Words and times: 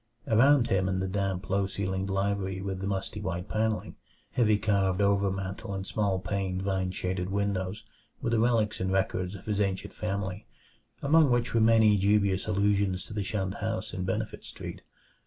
Around 0.25 0.65
him 0.69 0.89
in 0.89 0.99
the 0.99 1.07
damp, 1.07 1.47
low 1.47 1.67
ceiled 1.67 2.09
library 2.09 2.59
with 2.59 2.79
the 2.79 2.87
musty 2.87 3.21
white 3.21 3.47
panelling, 3.47 3.97
heavy 4.31 4.57
carved 4.57 4.99
overmantel 4.99 5.75
and 5.75 5.85
small 5.85 6.17
paned, 6.17 6.63
vine 6.63 6.89
shaded 6.89 7.29
windows, 7.29 7.83
were 8.19 8.31
the 8.31 8.39
relics 8.39 8.79
and 8.79 8.91
records 8.91 9.35
of 9.35 9.45
his 9.45 9.61
ancient 9.61 9.93
family, 9.93 10.47
among 11.03 11.29
which 11.29 11.53
were 11.53 11.61
many 11.61 11.97
dubious 11.97 12.47
allusions 12.47 13.05
to 13.05 13.13
the 13.13 13.23
shunned 13.23 13.53
house 13.61 13.93
in 13.93 14.03
Benefit 14.03 14.43
Street. 14.43 14.81